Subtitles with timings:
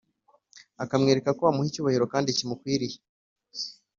[0.83, 2.97] ukamwereka ko umuha icyubahiro kandi kimukwiriye.